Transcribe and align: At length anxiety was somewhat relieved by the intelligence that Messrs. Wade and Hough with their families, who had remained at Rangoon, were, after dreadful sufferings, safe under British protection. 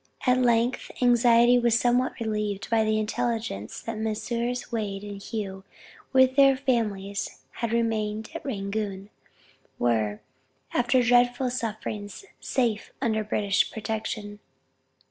At 0.25 0.39
length 0.39 0.89
anxiety 0.99 1.59
was 1.59 1.79
somewhat 1.79 2.19
relieved 2.19 2.71
by 2.71 2.83
the 2.83 2.97
intelligence 2.97 3.79
that 3.83 3.99
Messrs. 3.99 4.71
Wade 4.71 5.03
and 5.03 5.21
Hough 5.21 5.63
with 6.11 6.35
their 6.35 6.57
families, 6.57 7.29
who 7.29 7.35
had 7.59 7.71
remained 7.71 8.31
at 8.33 8.43
Rangoon, 8.43 9.11
were, 9.77 10.21
after 10.73 11.03
dreadful 11.03 11.51
sufferings, 11.51 12.25
safe 12.39 12.91
under 12.99 13.23
British 13.23 13.69
protection. 13.71 14.39